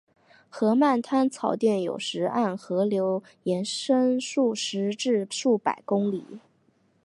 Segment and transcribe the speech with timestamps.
[0.49, 6.25] 河漫滩草甸有时沿河流延伸数十至数百公里。